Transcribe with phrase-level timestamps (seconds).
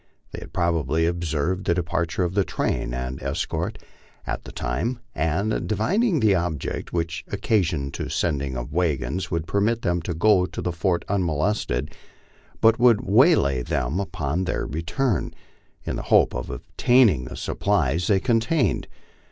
[0.31, 3.77] They had probably observed the depart ure of the train and escort
[4.25, 9.45] at the time, and, divining the object which occasioned the sending of the wagons, would
[9.45, 11.93] permit them to go to the fort unmolested,
[12.61, 15.35] but would waylay them on their return,
[15.83, 18.87] in the hope of obtaining the supplies they contained.